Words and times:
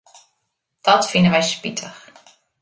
Dat 0.85 1.03
fine 1.11 1.29
wy 1.33 1.41
spitich. 1.49 1.99